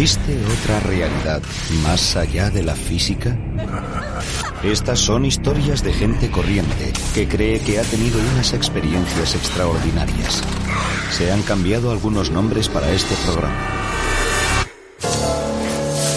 [0.00, 1.42] ¿Existe otra realidad
[1.82, 3.36] más allá de la física?
[4.62, 10.42] Estas son historias de gente corriente que cree que ha tenido unas experiencias extraordinarias.
[11.10, 13.54] Se han cambiado algunos nombres para este programa.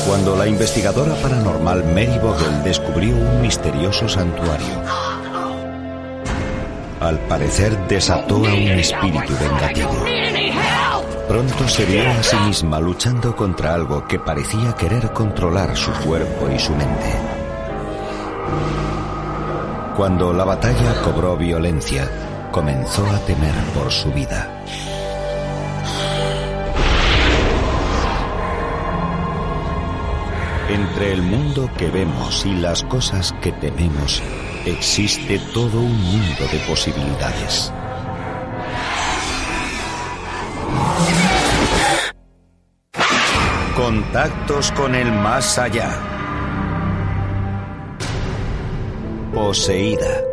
[0.07, 4.81] Cuando la investigadora paranormal Mary Vogel descubrió un misterioso santuario,
[7.01, 10.05] al parecer desató a un espíritu vengativo.
[11.27, 16.49] Pronto se vio a sí misma luchando contra algo que parecía querer controlar su cuerpo
[16.49, 17.13] y su mente.
[19.95, 22.09] Cuando la batalla cobró violencia,
[22.51, 24.63] comenzó a temer por su vida.
[30.69, 34.21] Entre el mundo que vemos y las cosas que tememos,
[34.65, 37.71] existe todo un mundo de posibilidades.
[43.83, 45.91] Contactos con el más allá.
[49.33, 50.23] Poseída.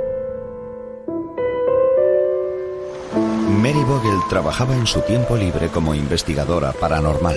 [3.61, 7.37] Mary Vogel trabajaba en su tiempo libre como investigadora paranormal.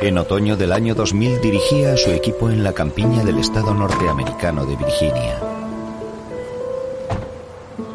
[0.00, 4.64] En otoño del año 2000 dirigía a su equipo en la campiña del estado norteamericano
[4.64, 5.40] de Virginia.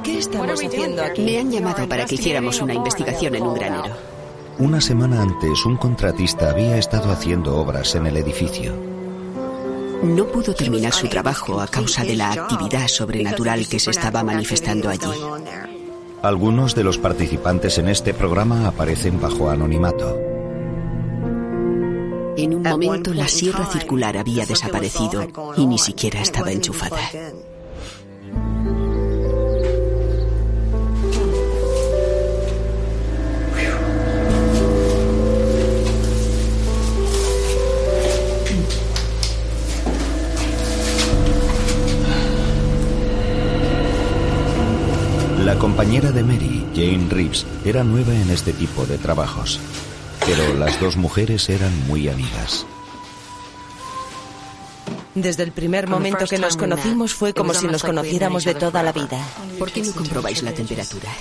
[0.03, 1.21] ¿Qué estamos haciendo aquí?
[1.21, 4.11] Me han llamado para que hiciéramos una investigación en un granero.
[4.59, 8.75] Una semana antes, un contratista había estado haciendo obras en el edificio.
[10.03, 14.89] No pudo terminar su trabajo a causa de la actividad sobrenatural que se estaba manifestando
[14.89, 15.09] allí.
[16.21, 20.19] Algunos de los participantes en este programa aparecen bajo anonimato.
[22.37, 26.97] En un momento la sierra circular había desaparecido y ni siquiera estaba enchufada.
[45.51, 49.59] La compañera de Mary, Jane Reeves, era nueva en este tipo de trabajos,
[50.25, 52.65] pero las dos mujeres eran muy amigas.
[55.13, 58.93] Desde el primer momento que nos conocimos fue como si nos conociéramos de toda la
[58.93, 59.27] vida.
[59.59, 61.11] ¿Por qué no comprobáis la temperatura?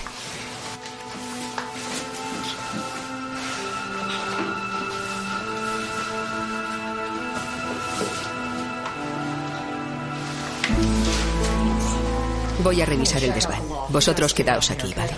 [12.63, 13.70] Voy a revisar el desván.
[13.91, 15.13] Vosotros quedaos aquí, ¿vale?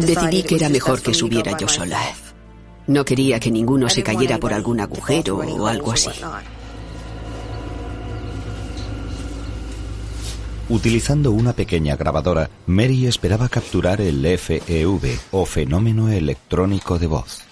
[0.00, 2.00] Decidí que era mejor que subiera yo sola.
[2.86, 6.10] No quería que ninguno se cayera por algún agujero o algo así.
[10.68, 17.42] Utilizando una pequeña grabadora, Mary esperaba capturar el FEV o fenómeno electrónico de voz.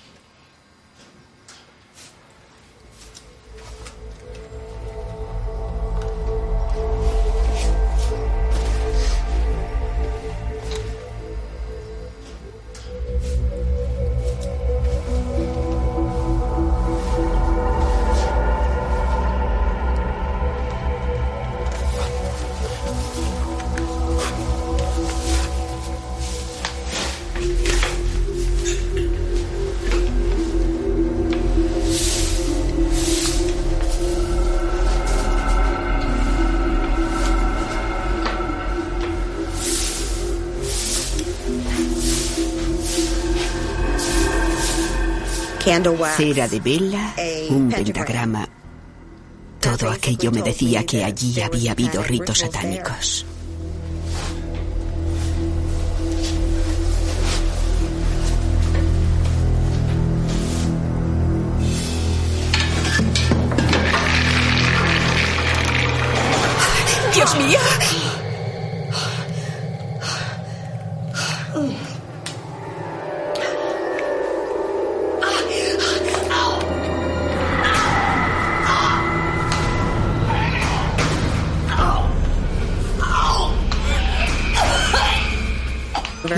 [46.17, 47.15] Cera de vela,
[47.51, 48.49] un pentagrama.
[49.61, 53.27] Todo aquello me decía que allí había habido ritos satánicos.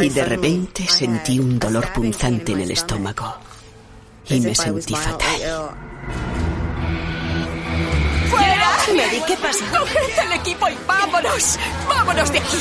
[0.05, 3.37] Y de repente sentí un dolor punzante en el estómago.
[4.29, 5.75] Y me sentí fatal.
[8.29, 8.71] ¡Fuera!
[8.95, 9.65] Mary, ¿qué pasa?
[9.71, 11.59] ¡Coged el equipo y vámonos!
[11.89, 12.57] ¡Vámonos de aquí!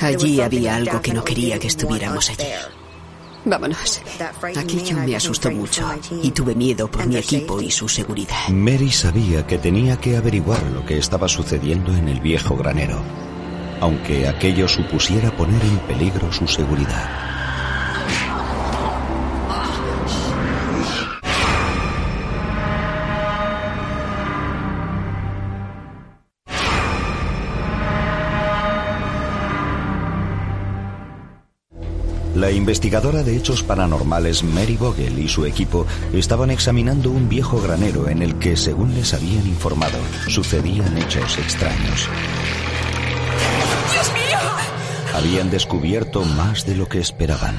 [0.00, 2.44] Allí había algo que no quería que estuviéramos allí.
[3.48, 4.00] Vámonos.
[4.56, 5.88] Aquello me asustó mucho
[6.22, 8.48] y tuve miedo por mi equipo y su seguridad.
[8.50, 13.00] Mary sabía que tenía que averiguar lo que estaba sucediendo en el viejo granero,
[13.80, 17.27] aunque aquello supusiera poner en peligro su seguridad.
[32.38, 38.08] La investigadora de hechos paranormales Mary Vogel y su equipo estaban examinando un viejo granero
[38.08, 39.98] en el que, según les habían informado,
[40.28, 42.08] sucedían hechos extraños.
[43.92, 44.38] ¡Dios mío!
[45.16, 47.56] Habían descubierto más de lo que esperaban.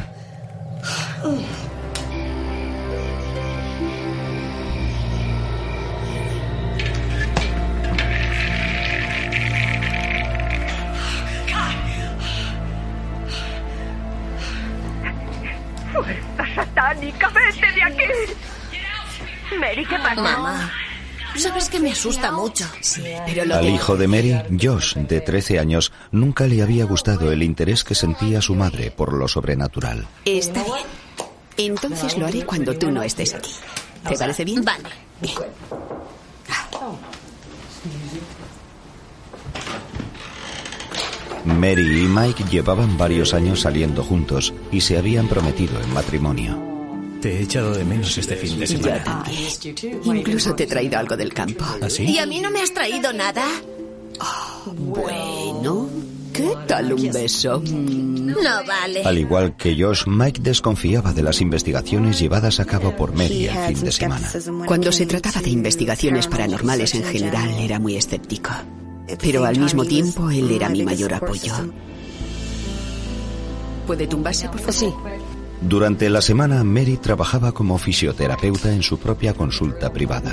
[19.70, 20.22] Mary, ¿qué pasa?
[20.22, 20.72] Mamá,
[21.36, 22.66] sabes que me asusta mucho.
[23.28, 23.70] Pero lo Al de...
[23.70, 28.42] hijo de Mary, Josh, de 13 años, nunca le había gustado el interés que sentía
[28.42, 30.08] su madre por lo sobrenatural.
[30.26, 30.88] Está bien.
[31.58, 33.52] Entonces lo haré cuando tú no estés aquí.
[34.08, 34.66] ¿Te parece bien?
[34.66, 34.90] Vale.
[35.22, 35.36] Bien.
[41.46, 46.69] Mary y Mike llevaban varios años saliendo juntos y se habían prometido en matrimonio.
[47.22, 49.04] Te he echado de menos este fin de Yo semana.
[49.04, 49.44] también.
[50.06, 51.66] Incluso te he traído algo del campo.
[51.82, 52.04] ¿Así?
[52.06, 53.46] ¿Y a mí no me has traído nada?
[54.66, 55.90] Bueno,
[56.34, 57.62] ¿qué tal un beso?
[57.66, 59.04] No vale.
[59.04, 63.76] Al igual que Josh, Mike desconfiaba de las investigaciones llevadas a cabo por Mary el
[63.76, 64.30] fin de semana.
[64.66, 68.52] Cuando se trataba de investigaciones paranormales en general, era muy escéptico.
[69.22, 71.54] Pero al mismo tiempo, él era mi mayor apoyo.
[73.88, 74.74] ¿Puede tumbarse, por favor?
[74.74, 74.94] Sí.
[75.62, 80.32] Durante la semana, Mary trabajaba como fisioterapeuta en su propia consulta privada.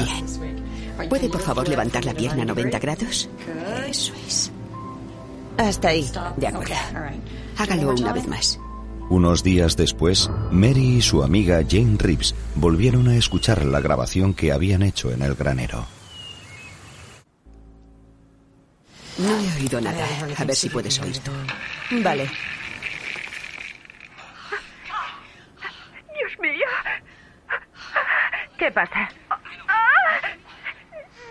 [1.08, 3.28] ¿Puede, por favor, levantar la pierna a 90 grados?
[3.88, 4.50] Eso es.
[5.58, 6.08] Hasta ahí.
[6.36, 6.74] De acuerdo.
[7.58, 8.60] Hágalo una vez más.
[9.08, 14.52] Unos días después, Mary y su amiga Jane Reeves volvieron a escuchar la grabación que
[14.52, 15.86] habían hecho en el granero.
[19.18, 20.04] No he oído nada.
[20.36, 21.30] A ver si puedes oír tú.
[22.02, 22.24] Vale.
[26.14, 26.66] Dios mío.
[28.58, 29.08] ¿Qué pasa?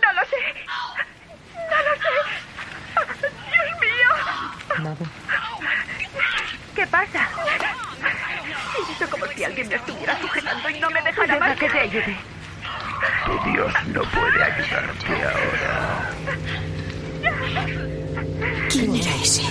[0.02, 0.36] No lo sé.
[1.56, 2.12] No lo sé.
[3.52, 4.10] Dios mío.
[6.76, 7.28] ¿Qué pasa?
[8.86, 11.58] Siento como si alguien me estuviera sujetando y no me dejara más.
[11.58, 12.18] que te ayude.
[13.26, 16.12] Tu Dios no puede ayudarte ahora.
[18.70, 19.44] ¿Quién era ese?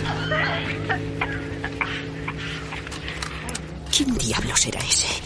[3.96, 5.23] ¿Quién diablos era ese?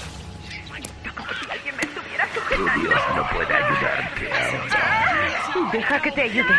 [2.59, 2.65] Tu.
[2.81, 5.71] Dios no puede ayudarte ahora.
[5.73, 6.43] Deja que te ayude.
[6.43, 6.55] Tu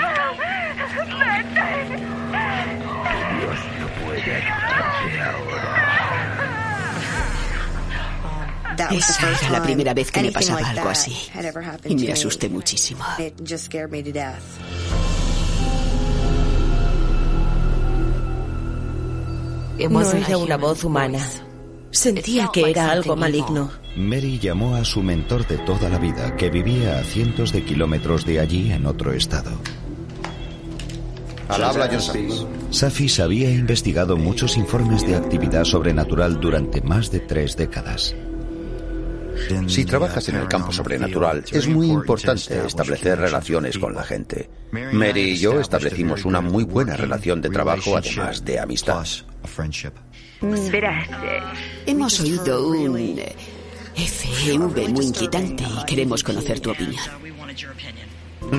[3.37, 5.75] Dios no puede ayudarte ahora.
[8.91, 11.29] Esa era la primera vez que me pasaba algo así.
[11.83, 13.03] Y me asusté muchísimo.
[19.89, 21.19] No era una voz humana.
[21.91, 23.71] Sentía que era algo maligno.
[23.95, 28.25] Mary llamó a su mentor de toda la vida, que vivía a cientos de kilómetros
[28.25, 29.51] de allí en otro estado.
[31.47, 31.89] Al habla.
[32.69, 38.15] Safis había investigado muchos informes de actividad sobrenatural durante más de tres décadas.
[39.67, 44.49] Si trabajas en el campo sobrenatural, es muy importante establecer relaciones con la gente.
[44.71, 49.07] Mary y yo establecimos una muy buena relación de trabajo, además de amistad.
[50.41, 51.41] Verás, eh,
[51.85, 52.97] Hemos oído un
[53.95, 57.03] FEV muy inquietante y queremos conocer tu opinión.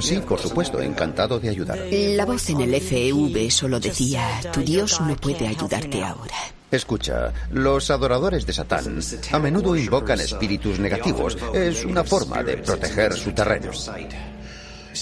[0.00, 1.78] Sí, por supuesto, encantado de ayudar.
[1.90, 6.34] La voz en el FEV solo decía, tu Dios no puede ayudarte ahora.
[6.70, 9.00] Escucha, los adoradores de Satán
[9.32, 11.36] a menudo invocan espíritus negativos.
[11.52, 13.72] Es una forma de proteger su terreno.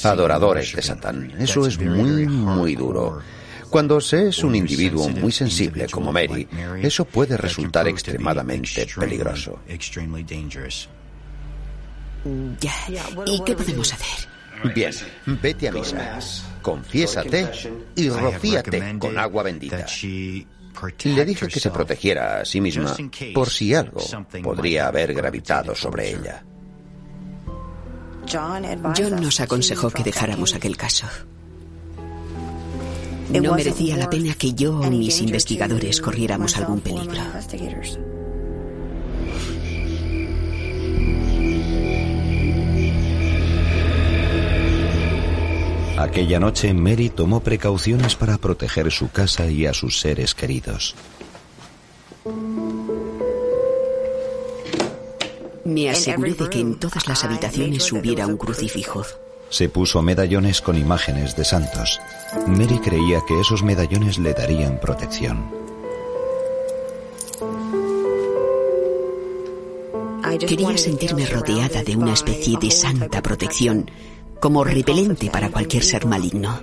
[0.05, 1.35] Adoradores de Satán.
[1.39, 3.21] Eso es muy, muy duro.
[3.71, 6.49] Cuando se es un individuo muy sensible como Mary,
[6.83, 9.61] eso puede resultar extremadamente peligroso.
[12.61, 12.75] Ya.
[13.27, 14.29] ¿Y qué podemos hacer?
[14.75, 14.93] Bien,
[15.41, 16.19] vete a misa,
[16.63, 17.51] confiésate
[17.95, 19.87] y rocíate con agua bendita.
[21.05, 22.97] Le dije que se protegiera a sí misma
[23.35, 24.01] por si algo
[24.43, 26.45] podría haber gravitado sobre ella.
[28.31, 31.07] John nos aconsejó que dejáramos aquel caso.
[33.33, 37.21] No merecía la pena que yo o mis investigadores corriéramos algún peligro.
[45.99, 50.95] Aquella noche Mary tomó precauciones para proteger su casa y a sus seres queridos.
[55.65, 59.05] Me aseguré de que en todas las habitaciones hubiera un crucifijo.
[59.51, 62.01] Se puso medallones con imágenes de santos.
[62.47, 65.51] Mary creía que esos medallones le darían protección.
[70.39, 73.91] Quería sentirme rodeada de una especie de santa protección,
[74.41, 76.61] como repelente para cualquier ser maligno.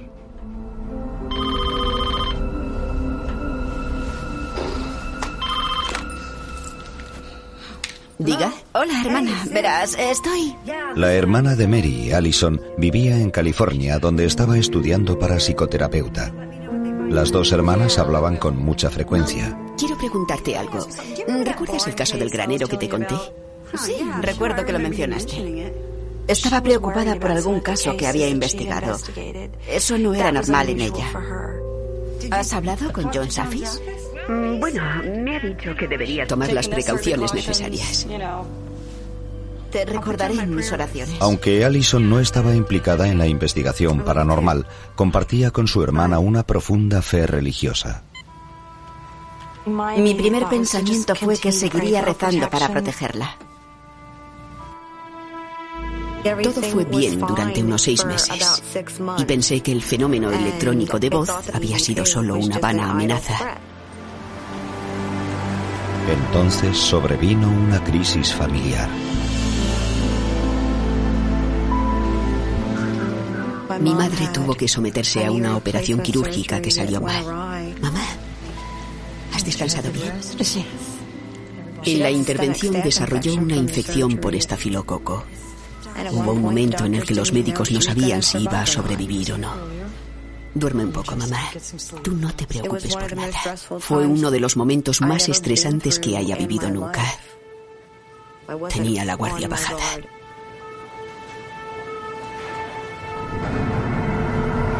[8.17, 8.53] Diga.
[8.85, 9.43] Hola, hermana.
[9.51, 10.55] Verás, estoy...
[10.95, 16.31] La hermana de Mary, Allison, vivía en California, donde estaba estudiando para psicoterapeuta.
[17.09, 19.57] Las dos hermanas hablaban con mucha frecuencia.
[19.75, 20.85] Quiero preguntarte algo.
[21.43, 23.15] ¿Recuerdas el caso del granero que te conté?
[23.75, 25.73] Sí, recuerdo que lo mencionaste.
[26.27, 28.97] Estaba preocupada por algún caso que había investigado.
[29.67, 31.07] Eso no era normal en ella.
[32.29, 33.81] ¿Has hablado con John Safis?
[34.27, 34.81] Mm, Bueno,
[35.23, 38.07] me ha dicho que debería Tomar las precauciones necesarias.
[39.71, 41.15] Te recordaré en mis oraciones.
[41.19, 47.01] Aunque Allison no estaba implicada en la investigación paranormal, compartía con su hermana una profunda
[47.01, 48.03] fe religiosa.
[49.65, 53.37] Mi primer pensamiento fue que seguiría rezando para protegerla.
[56.41, 58.63] Todo fue bien durante unos seis meses
[59.17, 63.57] y pensé que el fenómeno electrónico de voz había sido solo una vana amenaza.
[66.09, 68.89] Entonces sobrevino una crisis familiar.
[73.79, 77.23] Mi madre tuvo que someterse a una operación quirúrgica que salió mal.
[77.81, 78.05] Mamá,
[79.33, 80.11] ¿has descansado bien?
[80.43, 80.65] Sí.
[81.83, 85.23] En la intervención desarrolló una infección por estafilococo.
[86.11, 89.37] Hubo un momento en el que los médicos no sabían si iba a sobrevivir o
[89.37, 89.53] no.
[90.53, 91.51] Duerme un poco, mamá.
[92.01, 93.57] Tú no te preocupes por nada.
[93.79, 97.03] Fue uno de los momentos más estresantes que haya vivido nunca.
[98.69, 99.83] Tenía la guardia bajada.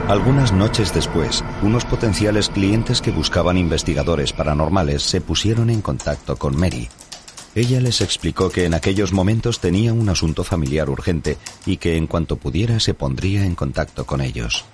[0.08, 6.56] Algunas noches después, unos potenciales clientes que buscaban investigadores paranormales se pusieron en contacto con
[6.56, 6.90] Mary.
[7.56, 12.06] Ella les explicó que en aquellos momentos tenía un asunto familiar urgente y que en
[12.06, 14.66] cuanto pudiera se pondría en contacto con ellos.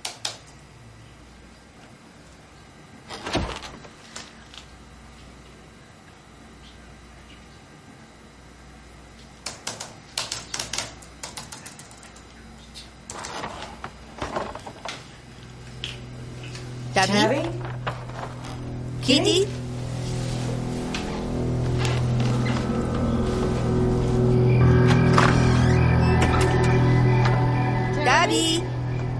[28.22, 28.62] ¿Gaby?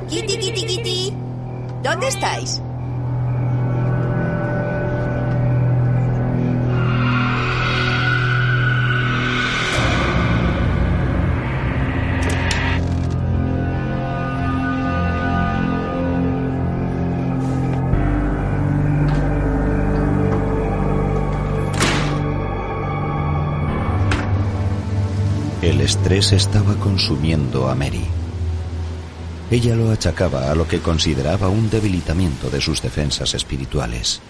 [0.09, 1.13] ¿Kitty, Kitty, Kitty?
[1.83, 2.63] ¿Dónde estáis?
[25.61, 28.22] El estrés estaba consumiendo a Mary.
[29.53, 34.23] Ella lo achacaba a lo que consideraba un debilitamiento de sus defensas espirituales.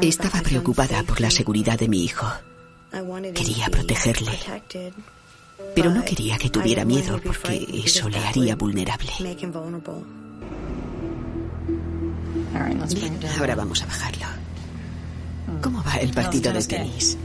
[0.00, 2.26] Estaba preocupada por la seguridad de mi hijo.
[3.34, 4.38] Quería protegerle.
[5.74, 9.10] Pero no quería que tuviera miedo porque eso le haría vulnerable.
[12.94, 14.26] Bien, ahora vamos a bajarlo.
[15.60, 17.18] ¿Cómo va el partido de tenis?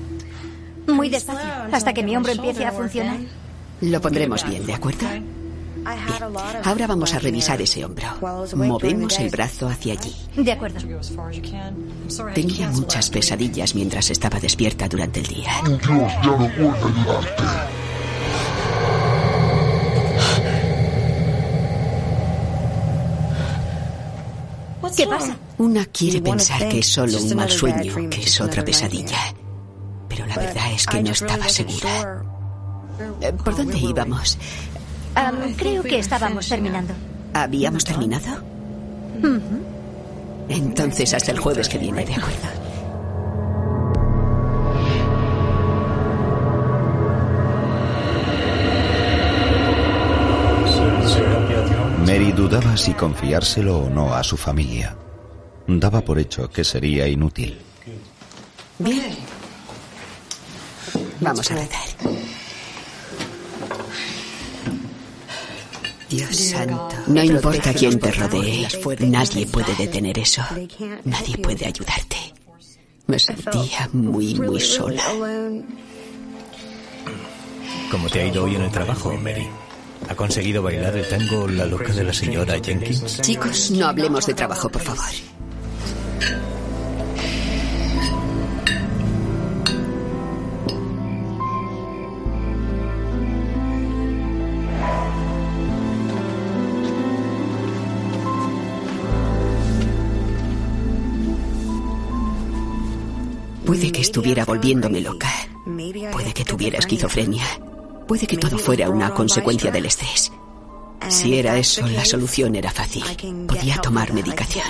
[0.87, 3.19] Muy despacio, hasta que mi hombro empiece a funcionar.
[3.81, 5.07] Lo pondremos bien, ¿de acuerdo?
[5.79, 8.07] Bien, ahora vamos a revisar ese hombro.
[8.55, 10.15] Movemos el brazo hacia allí.
[10.35, 10.79] De acuerdo.
[12.33, 15.51] Tenía muchas pesadillas mientras estaba despierta durante el día.
[15.65, 17.43] Dios ya no puede ayudarte.
[24.95, 25.37] ¿Qué pasa?
[25.57, 29.33] Una quiere pensar que es solo un mal sueño, que es otra pesadilla.
[30.09, 32.23] Pero la verdad es que no estaba segura.
[33.21, 34.37] Eh, ¿Por dónde íbamos?
[35.57, 36.93] Creo que estábamos terminando.
[37.33, 38.43] ¿Habíamos terminado?
[40.49, 42.47] Entonces hasta el jueves que viene, de acuerdo.
[52.05, 54.95] Mary dudaba si confiárselo o no a su familia.
[55.67, 57.59] Daba por hecho que sería inútil.
[58.79, 59.15] Bien.
[61.19, 62.38] Vamos a rezar.
[66.09, 66.95] Dios santo.
[67.07, 68.67] No importa quién te rodee,
[69.01, 70.43] nadie puede detener eso.
[71.05, 72.17] Nadie puede ayudarte.
[73.07, 75.03] Me sentía muy, muy sola.
[77.91, 79.47] ¿Cómo te ha ido hoy en el trabajo, Mary?
[80.07, 83.21] ¿Ha conseguido bailar el tango La loca de la señora Jenkins?
[83.21, 85.05] Chicos, no hablemos de trabajo, por favor.
[104.09, 105.29] Estuviera volviéndome loca.
[106.11, 107.45] Puede que tuviera esquizofrenia.
[108.07, 110.31] Puede que todo fuera una consecuencia del estrés.
[111.09, 113.03] Si era eso, la solución era fácil.
[113.47, 114.65] Podía tomar medicación.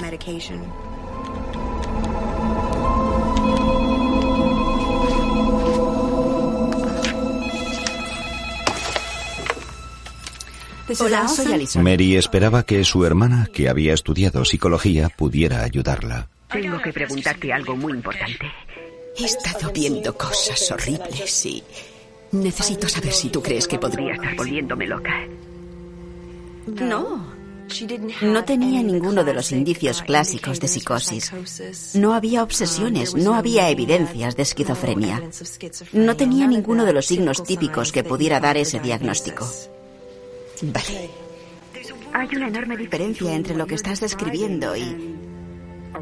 [11.00, 11.84] Hola, soy Alison.
[11.84, 16.28] Mary esperaba que su hermana, que había estudiado psicología, pudiera ayudarla.
[16.52, 18.52] Tengo que preguntarte algo muy importante.
[19.18, 21.64] He estado viendo cosas horribles y
[22.32, 25.28] necesito saber si tú crees que podría estar volviéndome loca.
[26.68, 27.40] No.
[28.22, 31.32] No tenía ninguno de los indicios clásicos de psicosis.
[31.94, 35.22] No había obsesiones, no había evidencias de esquizofrenia.
[35.94, 39.48] No tenía ninguno de los signos típicos que pudiera dar ese diagnóstico.
[40.62, 41.10] Vale.
[42.12, 45.16] Hay una enorme diferencia entre lo que estás describiendo y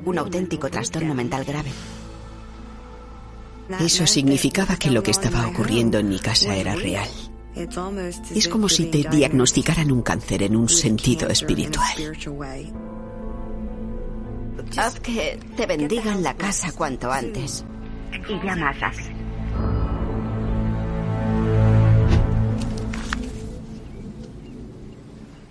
[0.06, 1.70] un auténtico trastorno mental grave.
[3.80, 7.10] Eso significaba que lo que estaba ocurriendo en mi casa era real.
[8.34, 12.17] Es como si te diagnosticaran un cáncer en un sentido espiritual.
[14.77, 17.65] Haz que te bendigan la casa cuanto antes.
[18.30, 19.15] Y ya más fácil.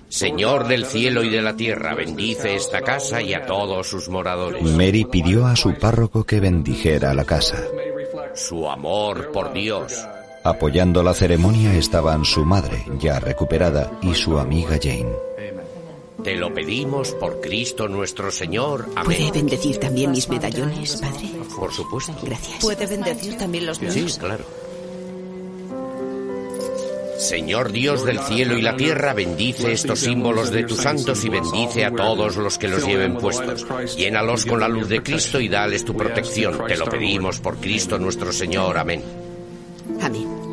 [0.08, 4.62] Señor del cielo y de la tierra, bendice esta casa y a todos sus moradores.
[4.62, 7.62] Mary pidió a su párroco que bendijera la casa.
[8.36, 10.06] Su amor por Dios.
[10.44, 15.16] Apoyando la ceremonia estaban su madre, ya recuperada, y su amiga Jane.
[16.22, 18.90] Te lo pedimos por Cristo nuestro Señor.
[18.94, 19.18] Amén.
[19.18, 21.30] ¿Puede bendecir también mis medallones, padre?
[21.56, 22.12] Por supuesto.
[22.22, 22.60] Gracias.
[22.60, 23.94] ¿Puede bendecir también los míos?
[23.94, 24.44] Sí, claro.
[27.18, 31.84] Señor Dios del cielo y la tierra, bendice estos símbolos de tus santos y bendice
[31.84, 33.66] a todos los que los lleven puestos.
[33.96, 36.66] Llénalos con la luz de Cristo y dales tu protección.
[36.66, 38.78] Te lo pedimos por Cristo nuestro Señor.
[38.78, 39.02] Amén.
[40.00, 40.45] Amén.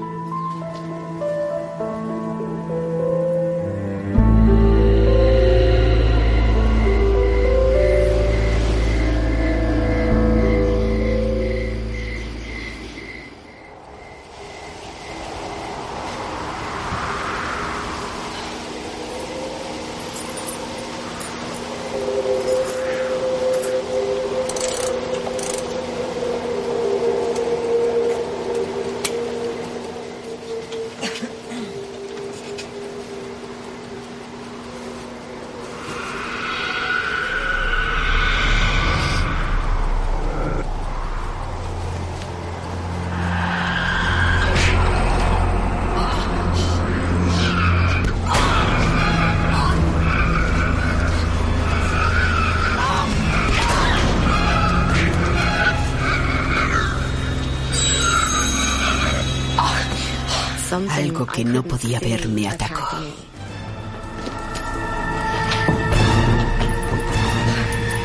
[61.33, 62.87] Que no podía ver me atacó.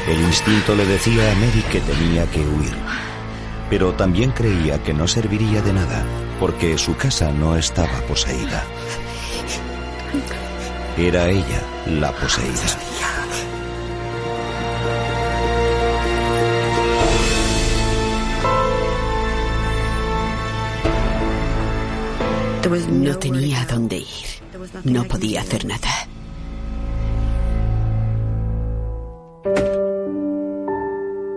[0.09, 2.75] El instinto le decía a Mary que tenía que huir.
[3.69, 6.03] Pero también creía que no serviría de nada,
[6.41, 8.65] porque su casa no estaba poseída.
[10.97, 12.88] Era ella la poseída.
[22.69, 24.07] No tenía a dónde ir.
[24.85, 25.89] No podía hacer nada.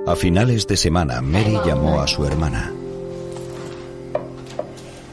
[0.07, 2.71] A finales de semana, Mary llamó a su hermana.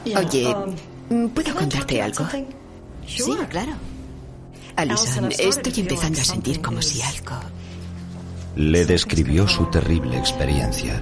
[0.05, 0.55] Oye,
[1.33, 2.25] ¿puedo contarte algo?
[3.07, 3.73] Sí, claro.
[4.75, 7.39] Alison, estoy empezando a sentir como si algo...
[8.55, 11.01] Le describió su terrible experiencia.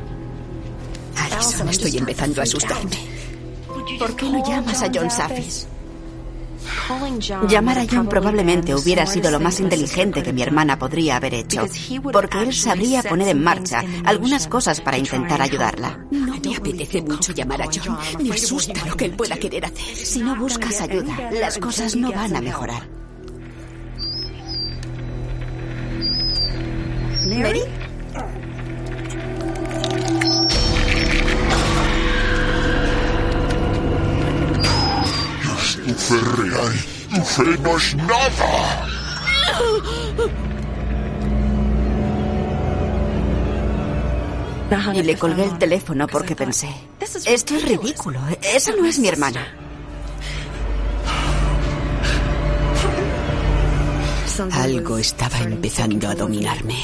[1.15, 3.16] Alison, estoy empezando a asustarme.
[3.99, 5.67] ¿Por qué no llamas a John Safis?
[7.47, 11.65] Llamar a John probablemente hubiera sido lo más inteligente que mi hermana podría haber hecho,
[12.11, 16.05] porque él sabría poner en marcha algunas cosas para intentar ayudarla.
[16.11, 17.97] No me apetece mucho llamar a John.
[18.21, 19.95] Me asusta lo que él pueda querer hacer.
[19.95, 22.87] Si no buscas ayuda, las cosas no van a mejorar.
[27.27, 27.61] ¿Mary?
[36.07, 36.73] Fe real.
[37.09, 38.87] Tu no es nada.
[44.93, 46.69] Y le colgué el teléfono porque pensé,
[47.25, 49.47] esto es ridículo, esa no es mi hermana.
[54.51, 56.79] Algo estaba empezando a dominarme.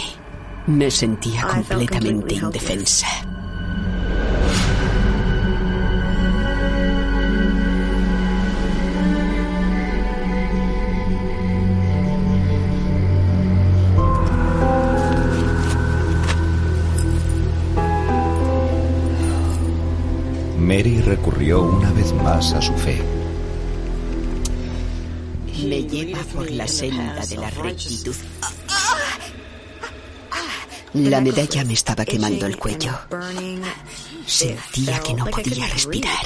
[0.68, 3.08] Me sentía completamente indefensa.
[21.06, 23.02] Recurrió una vez más a su fe.
[25.66, 28.16] Me lleva por la senda de la rectitud.
[30.94, 32.92] La medalla me estaba quemando el cuello.
[34.26, 36.26] Sentía que no podía respirar.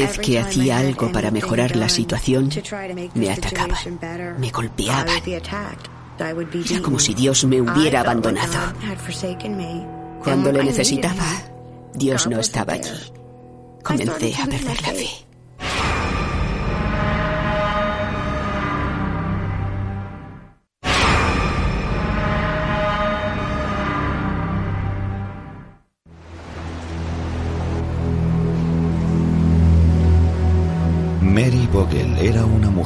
[0.00, 2.50] Vez que hacía algo para mejorar la situación,
[3.14, 3.98] me atacaban,
[4.38, 5.06] me golpeaban.
[6.18, 8.72] Era como si Dios me hubiera abandonado.
[10.22, 11.26] Cuando le necesitaba,
[11.94, 12.90] Dios no estaba allí.
[13.82, 15.08] Comencé a perder la fe.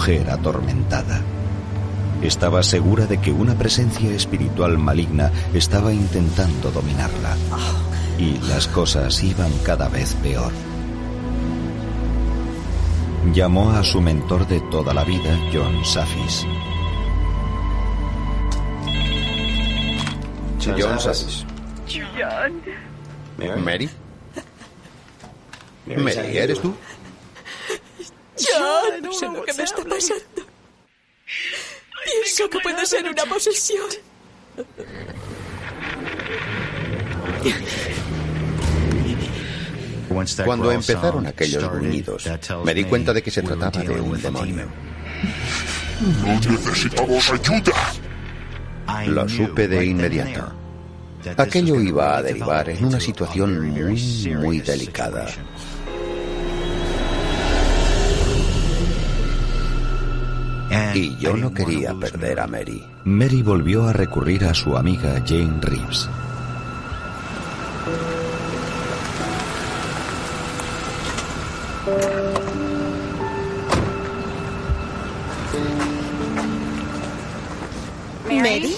[0.09, 1.21] Mujer atormentada.
[2.23, 7.37] Estaba segura de que una presencia espiritual maligna estaba intentando dominarla.
[8.18, 10.51] Y las cosas iban cada vez peor.
[13.35, 16.47] Llamó a su mentor de toda la vida, John Safis.
[20.64, 21.44] John Safis.
[21.87, 23.62] John.
[23.62, 23.90] ¿Mary?
[25.87, 26.75] Mary, ¿eres tú?
[28.38, 30.46] John, no sé lo que me está pasando.
[32.05, 33.88] Pienso que puede ser una posesión.
[40.44, 42.29] Cuando empezaron aquellos gruñidos,
[42.64, 44.66] me di cuenta de que se trataba de un demonio.
[46.24, 47.92] No necesitamos ayuda.
[49.07, 50.53] Lo supe de inmediato.
[51.37, 55.27] Aquello iba a derivar en una situación muy, muy delicada.
[60.98, 62.84] Y yo no quería perder a Mary.
[63.04, 66.08] Mary volvió a recurrir a su amiga Jane Reeves.
[78.28, 78.76] ¿Mary?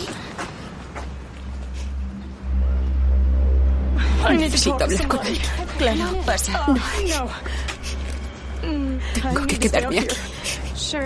[4.36, 5.38] Necesito hablar con él.
[5.78, 6.66] Claro, pasa.
[9.14, 10.16] Tengo que quedarme aquí.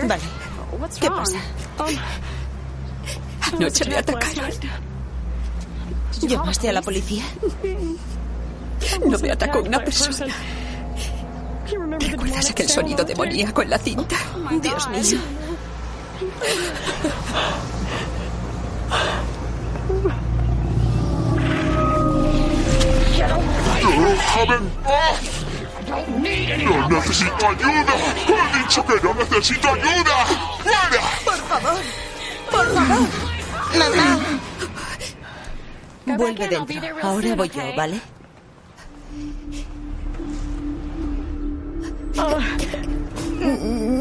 [0.08, 0.43] Vale.
[1.00, 1.38] ¿Qué pasa?
[3.52, 4.50] Anoche me atacaron.
[6.20, 7.24] ¿Llamaste a la policía?
[9.04, 10.34] No me atacó una persona.
[11.98, 14.16] ¿Recuerdas aquel sonido demoníaco en la cinta?
[14.60, 15.20] Dios mío.
[24.14, 25.33] ¡Déjame en paz!
[26.64, 27.94] ¡No necesito ayuda!
[28.28, 30.26] ¡He dicho que no necesito ayuda!
[30.62, 31.02] ¡Fuera!
[31.24, 31.80] Por favor.
[32.50, 33.08] Por favor.
[33.78, 34.18] Mamá.
[36.16, 36.80] Vuelve dentro.
[37.02, 38.00] Ahora voy yo, ¿vale?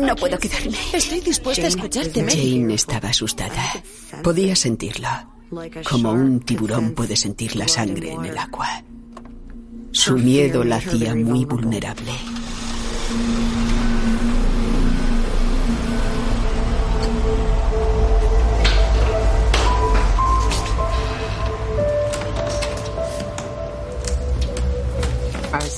[0.07, 0.77] No puedo quedarme.
[0.93, 2.59] Estoy dispuesta a escucharte, Mary.
[2.59, 3.83] Jane estaba asustada.
[4.21, 5.09] Podía sentirlo.
[5.89, 8.83] Como un tiburón puede sentir la sangre en el agua.
[10.03, 12.11] Su miedo la hacía muy vulnerable.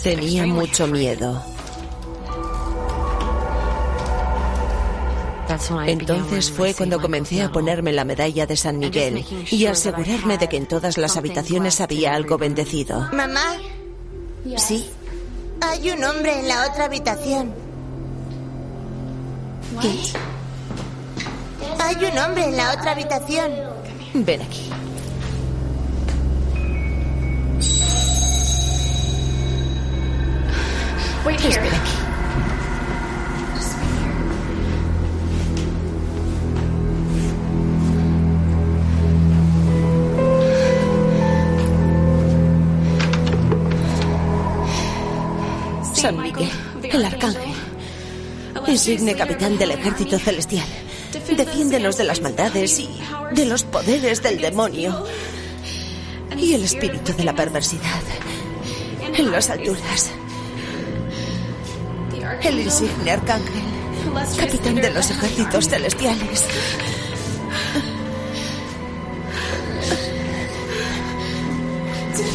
[0.01, 1.39] Tenía mucho miedo.
[5.85, 10.57] Entonces fue cuando comencé a ponerme la medalla de San Miguel y asegurarme de que
[10.57, 13.07] en todas las habitaciones había algo bendecido.
[13.13, 13.57] Mamá,
[14.57, 14.89] Sí.
[15.61, 17.53] hay un hombre en la otra habitación.
[19.81, 20.13] ¿Qué?
[21.83, 23.51] Hay un hombre en la otra habitación.
[24.13, 24.69] Ven aquí.
[31.47, 32.14] Espera aquí.
[46.05, 46.51] San Miguel,
[46.83, 47.51] el arcángel,
[48.67, 50.67] insigne capitán del ejército celestial.
[51.35, 52.87] Defiéndenos de las maldades y
[53.31, 55.03] de los poderes del demonio
[56.37, 58.03] y el espíritu de la perversidad
[59.01, 60.11] en las alturas.
[62.43, 63.63] El insigne arcángel,
[64.37, 66.45] capitán de los ejércitos celestiales.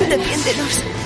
[0.09, 1.00] Defiéndenos.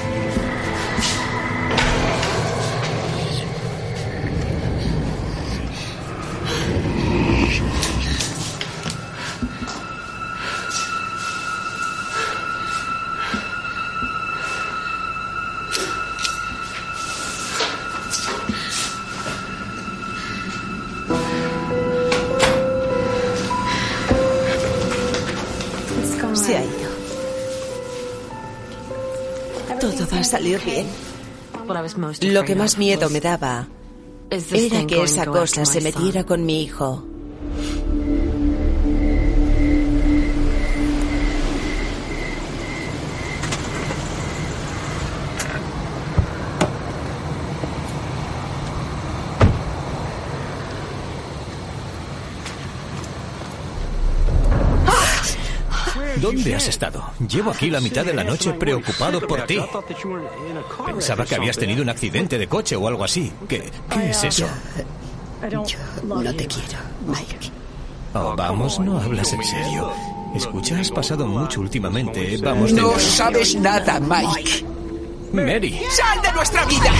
[30.44, 32.32] Salir bien.
[32.32, 33.68] Lo que más miedo me daba
[34.30, 37.04] era que esa cosa se metiera con mi hijo.
[56.24, 57.04] ¿Dónde has estado?
[57.28, 59.58] Llevo aquí la mitad de la noche preocupado por ti.
[60.86, 63.30] Pensaba que habías tenido un accidente de coche o algo así.
[63.46, 64.46] ¿Qué, qué es eso?
[65.50, 65.62] Yo
[66.06, 67.50] no te quiero, Mike.
[68.14, 69.92] Oh, vamos, no hablas en serio.
[70.34, 72.38] Escucha, has pasado mucho últimamente.
[72.38, 74.64] Vamos de No sabes nada, Mike.
[75.30, 75.78] Mary.
[75.90, 76.92] ¡Sal de nuestra vida!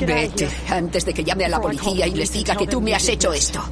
[0.00, 3.06] Vete antes de que llame a la policía y les diga que tú me has
[3.10, 3.62] hecho esto.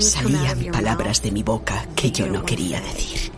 [0.00, 3.32] Salían palabras de mi boca que yo no quería decir.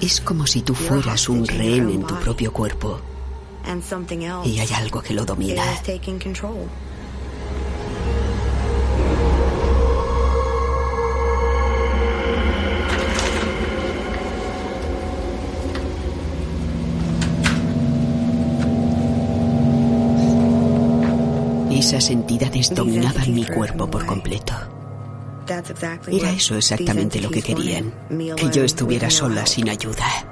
[0.00, 3.00] Es como si tú fueras un rehén en tu propio cuerpo
[4.44, 5.62] y hay algo que lo domina.
[21.82, 24.52] Esas entidades dominaban mi cuerpo por completo.
[26.06, 27.92] Era eso exactamente lo que querían,
[28.36, 30.31] que yo estuviera sola sin ayuda.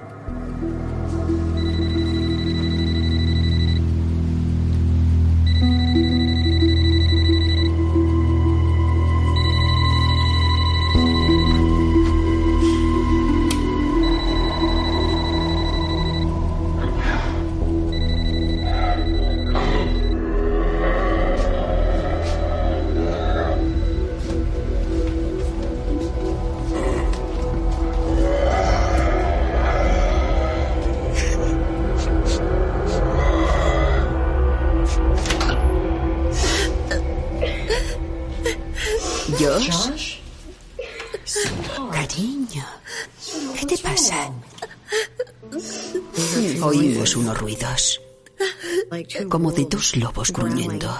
[49.80, 50.94] Dos lobos gruñendo.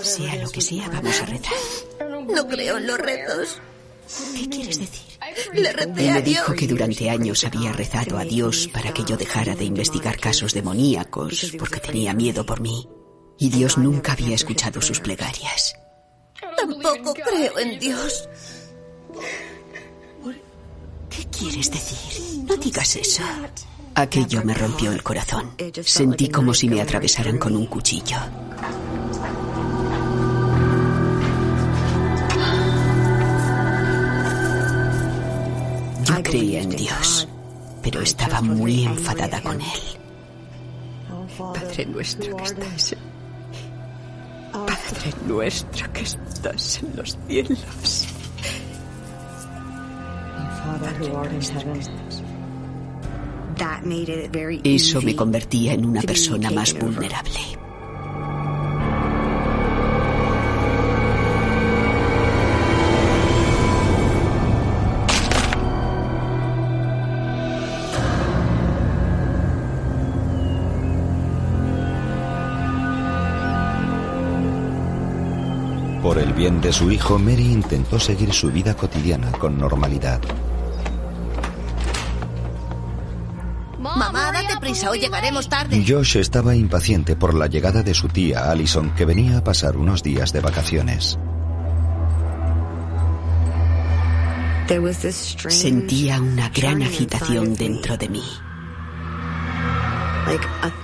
[0.00, 1.58] Sea lo que sea, vamos a rezar.
[2.34, 3.60] No creo en los retos.
[4.34, 5.02] ¿Qué quieres decir?
[5.52, 9.18] Le recé Él me dijo que durante años había rezado a Dios para que yo
[9.18, 12.88] dejara de investigar casos demoníacos porque tenía miedo por mí.
[13.38, 15.74] Y Dios nunca había escuchado sus plegarias.
[16.56, 18.28] Tampoco creo en Dios.
[21.10, 22.44] ¿Qué quieres decir?
[22.44, 23.22] No digas eso.
[23.94, 25.50] Aquello me rompió el corazón.
[25.84, 28.16] Sentí como si me atravesaran con un cuchillo.
[36.04, 37.28] Yo creía en Dios,
[37.82, 40.00] pero estaba muy enfadada con Él.
[41.38, 42.98] Padre nuestro que estás en...
[44.52, 48.06] Padre nuestro que estás en los cielos.
[54.64, 57.40] Eso me convertía en una persona más vulnerable.
[76.02, 80.20] Por el bien de su hijo, Mary intentó seguir su vida cotidiana con normalidad.
[84.60, 85.84] Prisa, hoy llegaremos tarde.
[85.86, 90.02] Josh estaba impaciente por la llegada de su tía Allison, que venía a pasar unos
[90.02, 91.18] días de vacaciones.
[95.48, 98.22] Sentía una gran agitación dentro de mí,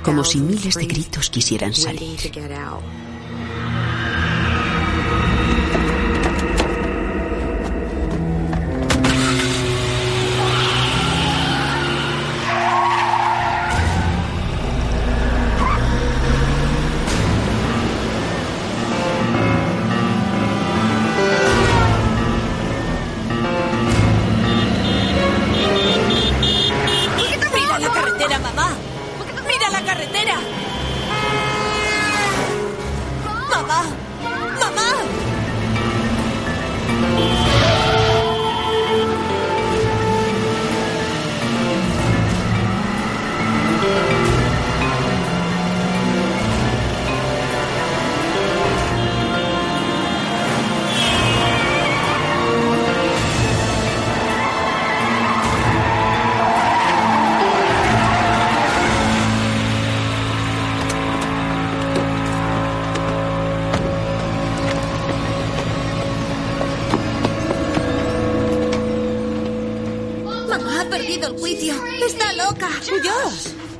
[0.02, 2.18] como si miles de gritos quisieran salir.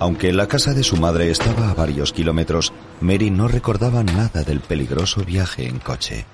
[0.07, 4.61] Aunque la casa de su madre estaba a varios kilómetros, Mary no recordaba nada del
[4.61, 6.25] peligroso viaje en coche.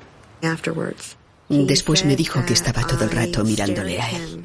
[1.48, 4.44] Después me dijo que estaba todo el rato mirándole a él.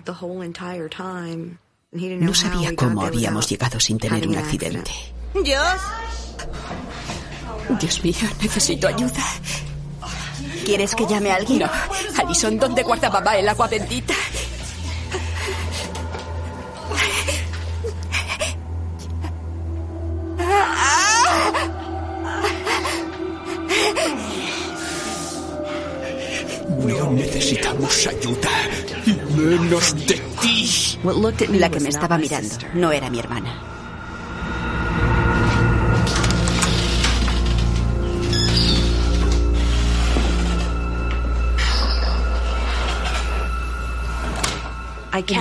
[1.91, 4.91] No sabía cómo habíamos llegado sin tener un accidente.
[5.43, 5.81] Dios.
[7.81, 9.25] Dios mío, necesito ayuda.
[10.63, 11.59] ¿Quieres que llame a alguien?
[11.59, 11.69] No.
[12.17, 14.13] Alison, ¿dónde guarda mamá el agua bendita?
[27.79, 28.49] Necesitamos ayuda.
[29.05, 30.99] Y menos de ti.
[31.57, 33.63] La que me estaba mirando no era mi hermana.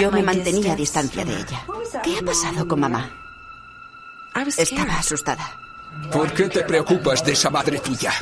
[0.01, 1.64] Yo me mantenía a distancia de ella.
[2.03, 3.11] ¿Qué ha pasado con mamá?
[4.57, 5.59] Estaba asustada.
[6.11, 8.12] ¿Por qué te preocupas de esa madre tuya?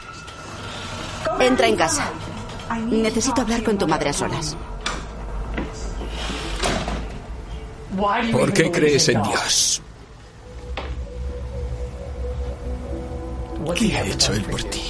[1.41, 2.11] Entra en casa.
[2.91, 4.57] Necesito hablar con tu madre a solas.
[8.33, 9.83] ¿Por qué crees en Dios?
[13.77, 14.83] ¿Qué ha hecho él por ti?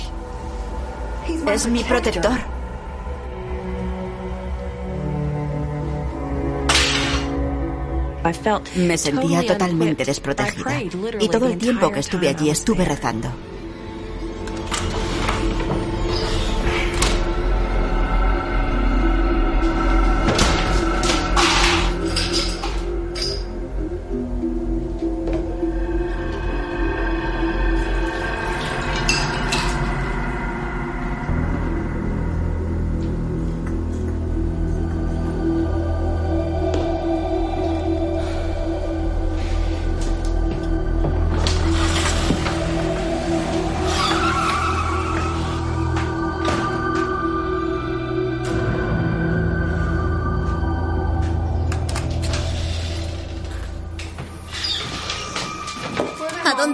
[1.47, 2.39] Es mi protector.
[8.77, 10.81] Me sentía totalmente desprotegida.
[11.21, 13.31] Y todo el tiempo que estuve allí estuve rezando.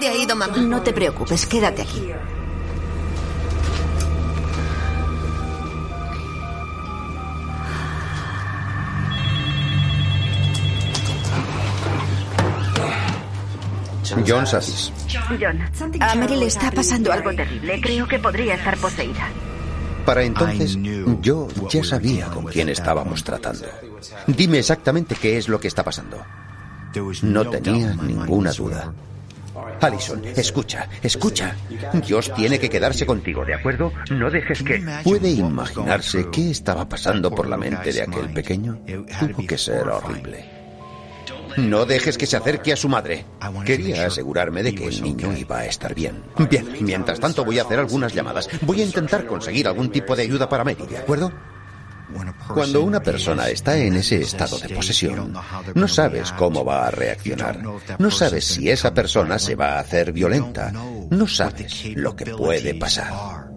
[0.00, 0.56] Dónde ha ido mamá?
[0.56, 2.10] No te preocupes, quédate aquí.
[14.26, 14.92] John Sassis.
[15.28, 15.60] John,
[16.00, 17.80] a Mary le está pasando algo terrible.
[17.80, 19.28] Creo que podría estar poseída.
[20.06, 20.78] Para entonces,
[21.20, 23.66] yo ya sabía con quién estábamos tratando.
[24.26, 26.24] Dime exactamente qué es lo que está pasando.
[27.22, 28.92] No tenía ninguna duda.
[29.80, 31.54] Alison, escucha, escucha.
[32.06, 33.92] Dios tiene que quedarse contigo, ¿de acuerdo?
[34.10, 34.82] No dejes que...
[35.02, 38.80] ¿Puede imaginarse qué estaba pasando por la mente de aquel pequeño?
[38.86, 40.60] Tuvo que ser horrible.
[41.56, 43.24] No dejes que se acerque a su madre.
[43.64, 46.22] Quería asegurarme de que el niño iba a estar bien.
[46.48, 48.48] Bien, mientras tanto voy a hacer algunas llamadas.
[48.62, 51.32] Voy a intentar conseguir algún tipo de ayuda para Mary, ¿de acuerdo?
[52.54, 55.34] Cuando una persona está en ese estado de posesión,
[55.74, 57.60] no sabes cómo va a reaccionar.
[57.98, 60.72] No sabes si esa persona se va a hacer violenta.
[61.10, 63.49] No sabes lo que puede pasar.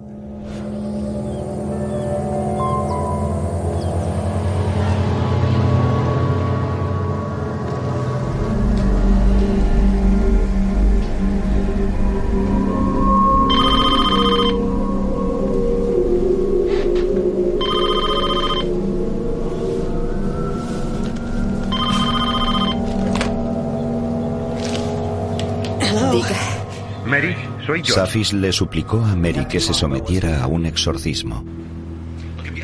[27.84, 31.44] Safis le suplicó a Mary que se sometiera a un exorcismo.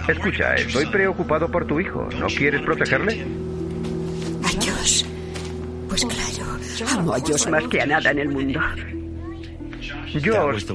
[0.08, 2.08] Escucha, estoy preocupado por tu hijo.
[2.20, 3.26] ¿No quieres protegerle?
[4.44, 5.04] A Josh.
[5.88, 8.60] Pues claro, amo a Josh más que a nada en el mundo.
[10.14, 10.66] Josh,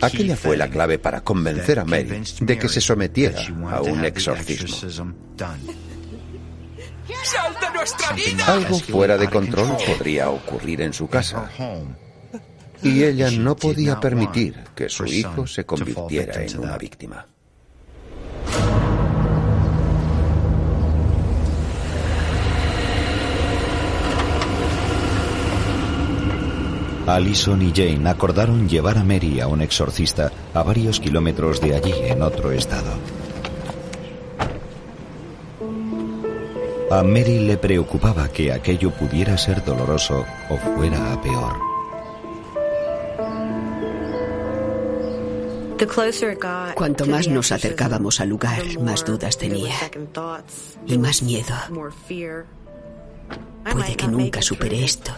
[0.00, 4.76] aquella fue la clave para convencer a Mary de que se sometiera a un exorcismo.
[8.46, 11.50] Algo fuera de control podría ocurrir en su casa.
[12.82, 17.26] Y ella no podía permitir que su hijo se convirtiera en una víctima.
[27.08, 31.94] Allison y Jane acordaron llevar a Mary a un exorcista a varios kilómetros de allí,
[32.02, 32.92] en otro estado.
[36.90, 41.67] A Mary le preocupaba que aquello pudiera ser doloroso o fuera a peor.
[46.74, 49.74] Cuanto más nos acercábamos al lugar, más dudas tenía.
[50.86, 51.54] Y más miedo.
[53.72, 55.12] Puede que nunca supere esto.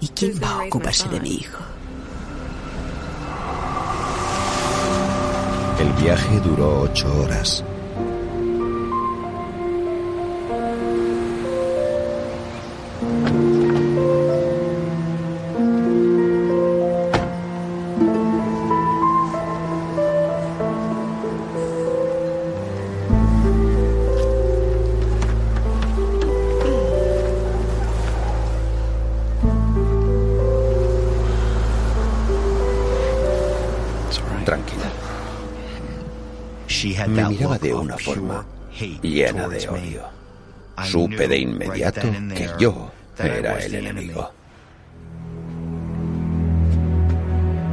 [0.00, 1.58] ¿Y quién va a ocuparse de mi hijo?
[5.78, 7.64] El viaje duró ocho horas.
[37.62, 38.44] De una forma
[39.02, 40.02] llena de odio.
[40.84, 42.00] Supe de inmediato
[42.34, 44.30] que yo era el enemigo.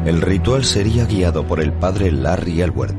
[0.06, 2.96] El ritual sería guiado por el padre Larry Elworth,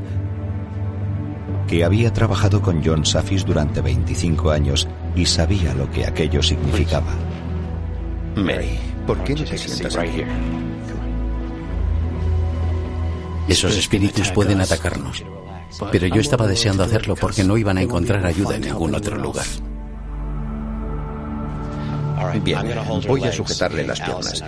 [1.67, 7.13] que había trabajado con John Safis durante 25 años y sabía lo que aquello significaba.
[8.35, 8.77] Mary,
[9.07, 10.23] ¿por qué no te sientas aquí?
[13.47, 15.23] Esos espíritus pueden atacarnos.
[15.91, 19.45] Pero yo estaba deseando hacerlo porque no iban a encontrar ayuda en ningún otro lugar.
[22.43, 22.59] Bien,
[23.07, 24.43] voy a sujetarle las piernas.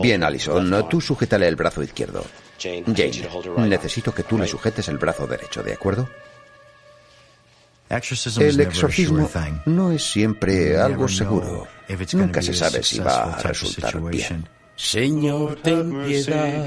[0.00, 2.24] Bien, Alison, tú sujétale el brazo izquierdo.
[2.58, 2.84] Jane,
[3.68, 6.08] necesito que tú le sujetes el brazo derecho, ¿de acuerdo?
[7.88, 9.30] El exorcismo
[9.66, 11.66] no es siempre algo seguro.
[12.12, 14.46] Nunca se sabe si va a resultar bien.
[14.76, 16.66] Señor, ten piedad.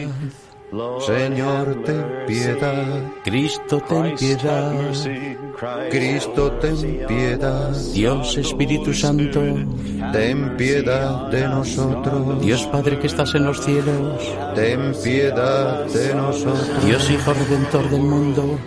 [1.05, 3.03] Señor, ten piedad.
[3.25, 4.73] Cristo, ten piedad.
[5.89, 7.75] Cristo, ten piedad.
[7.93, 9.41] Dios Espíritu Santo,
[10.13, 12.41] ten piedad de nosotros.
[12.41, 14.23] Dios Padre que estás en los cielos,
[14.55, 16.85] ten piedad de nosotros.
[16.85, 18.57] Dios Hijo Redentor del mundo,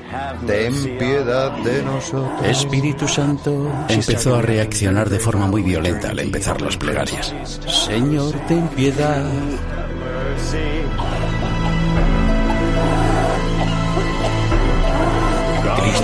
[0.47, 2.45] ten piedad de nosotros.
[2.45, 3.73] Espíritu Santo.
[3.89, 7.35] Empezó a reaccionar de forma muy violenta al empezar las plegarias.
[7.67, 9.25] Señor, ten piedad.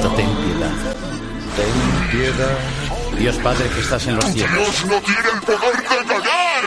[0.01, 0.73] Cristo, ten piedad.
[1.57, 3.19] Ten piedad.
[3.19, 4.55] Dios Padre que estás en los cielos.
[4.55, 6.65] Dios no tiene el poder de callar.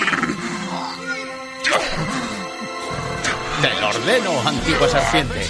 [3.61, 5.47] Te lo ordeno, antigua serpiente.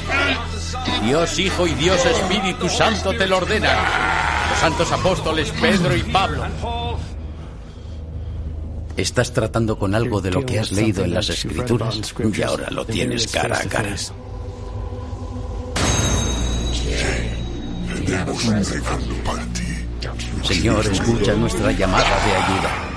[1.04, 3.78] Dios Hijo y Dios Espíritu Santo te lo ordenan.
[4.50, 6.46] Los santos apóstoles Pedro y Pablo.
[8.96, 12.00] Estás tratando con algo de lo que has leído en las escrituras
[12.34, 13.96] y ahora lo tienes cara a cara.
[20.44, 22.93] Señor, escucha nuestra llamada de ayuda.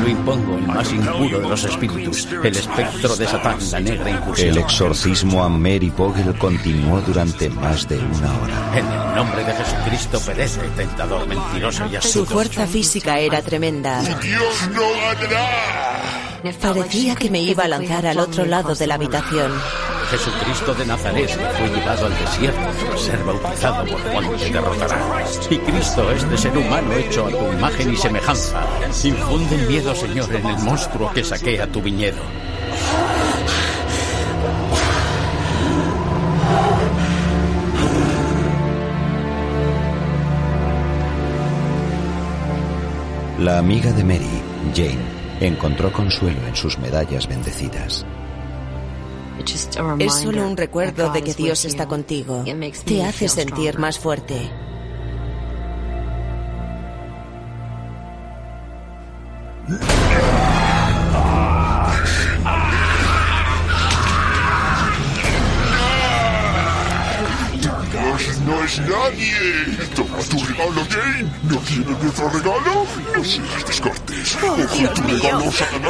[0.00, 4.48] Lo impongo, el más impuro de los espíritus, el espectro de Satán, la negra incursión.
[4.50, 8.78] El exorcismo a Mary Pogel continuó durante más de una hora.
[8.78, 12.30] En el nombre de Jesucristo perece, tentador mentiroso y Su astuto.
[12.32, 14.02] fuerza física era tremenda.
[14.20, 16.50] Dios no ganará.
[16.60, 19.52] Parecía que me iba a lanzar al otro lado de la habitación.
[20.10, 25.24] Jesucristo de Nazaret fue llevado al desierto para ser bautizado por Juan te derrotará.
[25.48, 28.60] Y Cristo, este ser humano hecho a tu imagen y semejanza,
[29.04, 32.20] infunde miedo, Señor, en el monstruo que saquea tu viñedo.
[43.38, 44.42] La amiga de Mary,
[44.74, 44.98] Jane,
[45.40, 48.04] encontró consuelo en sus medallas bendecidas.
[49.98, 52.44] Es solo un recuerdo de que Dios está contigo.
[52.84, 54.50] Te hace sentir más fuerte.
[67.92, 69.86] Dios no es nadie.
[69.94, 71.30] Toma tu regalo, Jane.
[71.44, 72.86] ¿No quieres nuestro regalo?
[73.16, 74.09] No seas descortés.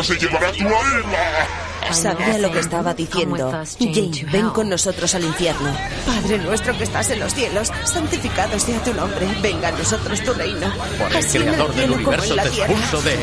[0.03, 1.93] Se llevará tu alma.
[1.93, 3.51] Sabía lo que estaba diciendo.
[3.79, 5.71] Jane, ven con nosotros al infierno.
[6.07, 9.27] Padre nuestro que estás en los cielos, santificado sea tu nombre.
[9.43, 10.73] Venga a nosotros tu reino.
[10.99, 13.19] Por el Así en el creador del universo te expulso de...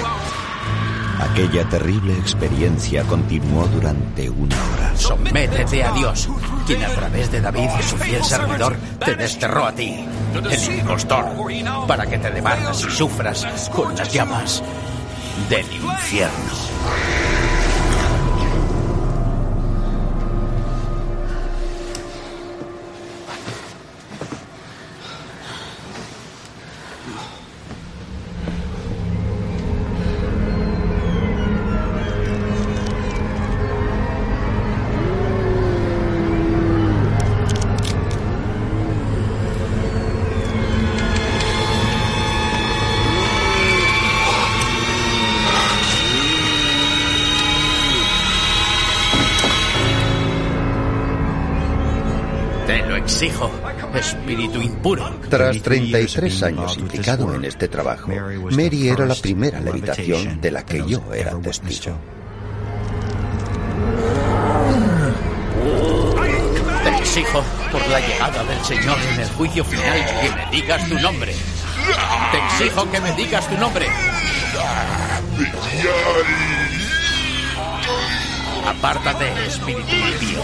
[1.20, 4.95] Aquella terrible experiencia continuó durante una hora.
[4.95, 6.30] Sométete a Dios,
[6.68, 10.05] quien a través de David y su fiel servidor te desterró a ti,
[10.36, 11.26] el impostor,
[11.88, 14.61] para que te debatas y sufras con las llamas
[15.49, 17.26] del infierno.
[55.30, 58.09] Tras 33 años implicado en este trabajo,
[58.51, 61.97] Mary era la primera levitación de la que yo era testigo.
[66.84, 70.99] Te exijo, por la llegada del Señor en el juicio final, que me digas tu
[70.99, 71.34] nombre.
[72.32, 73.88] Te exijo que me digas tu nombre.
[78.67, 80.41] Apártate, espíritu impío.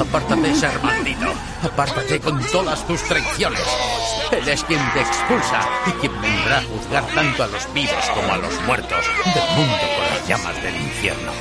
[0.00, 1.32] Apártate, ser maldito.
[1.62, 3.60] Apártate con todas tus traiciones.
[4.32, 8.32] Él es quien te expulsa y quien vendrá a juzgar tanto a los vivos como
[8.32, 11.32] a los muertos del mundo con las llamas del infierno.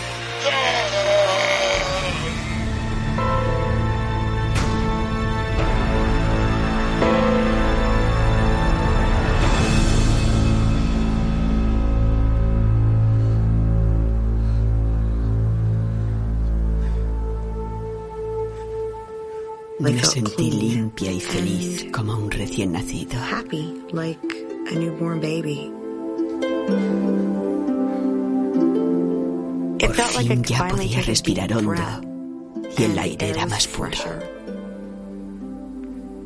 [19.82, 23.20] Me sentí limpia y feliz como un recién nacido.
[23.20, 24.20] happy like
[24.72, 25.72] a newborn baby.
[29.80, 31.74] Por fin ya podía respirar hondo
[32.78, 33.90] y el aire era más puro.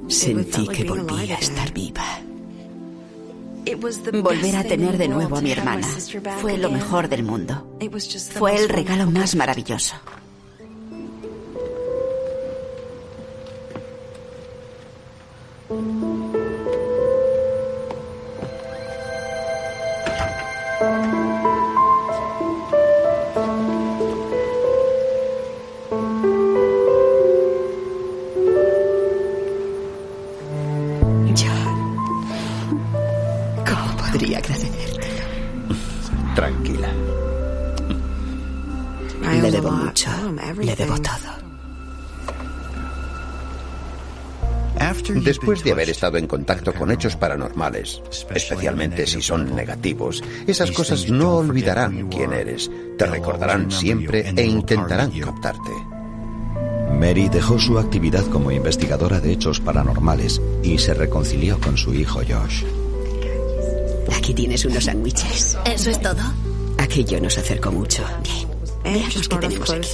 [0.09, 2.19] Sentí que volvía a estar viva.
[4.21, 5.87] Volver a tener de nuevo a mi hermana
[6.41, 7.79] fue lo mejor del mundo.
[8.37, 9.95] Fue el regalo más maravilloso.
[15.75, 16.04] John,
[45.23, 51.09] Después de haber estado en contacto con hechos paranormales, especialmente si son negativos, esas cosas
[51.09, 55.71] no olvidarán quién eres, te recordarán siempre e intentarán captarte.
[56.99, 62.21] Mary dejó su actividad como investigadora de hechos paranormales y se reconcilió con su hijo
[62.27, 62.63] Josh.
[64.15, 65.57] Aquí tienes unos sándwiches.
[65.65, 66.21] ¿Eso es todo?
[66.77, 68.03] Aquello nos acercó mucho.
[68.85, 69.89] Veamos qué tenemos aquí.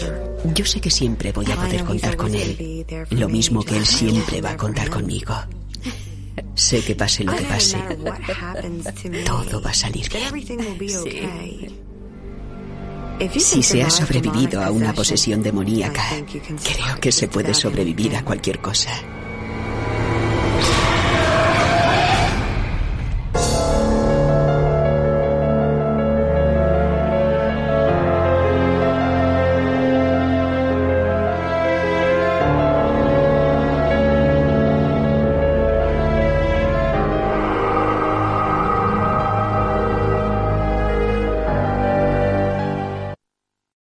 [0.54, 2.86] Yo sé que siempre voy a poder contar con él.
[3.12, 5.34] Lo mismo que él siempre va a contar conmigo.
[6.56, 7.78] Sé que pase lo que pase,
[9.26, 10.62] todo va a salir bien.
[13.40, 16.04] Si se ha sobrevivido a una posesión demoníaca,
[16.64, 18.92] creo que se puede sobrevivir a cualquier cosa.